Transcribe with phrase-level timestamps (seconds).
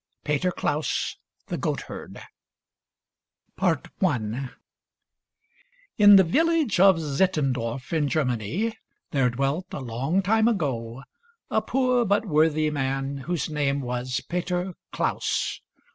[0.23, 2.19] PETER KLAUS THE GOATHERD
[3.61, 4.49] In
[6.15, 8.73] the village of Sittendorf in Germany
[9.11, 11.03] there dwelt, a long time ago,
[11.51, 15.61] a poor but worthy man whose name was Peter Klaus.